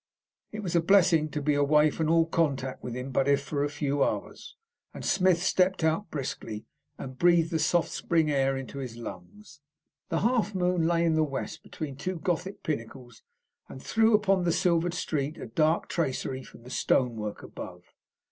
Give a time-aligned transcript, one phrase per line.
[0.51, 3.63] It was a blessing to be away from all contact with him, but if for
[3.63, 4.55] a few hours,
[4.95, 6.65] and Smith stepped out briskly,
[6.97, 9.59] and breathed the soft spring air into his lungs.
[10.09, 13.21] The half moon lay in the west between two Gothic pinnacles,
[13.69, 17.83] and threw upon the silvered street a dark tracery from the stone work above.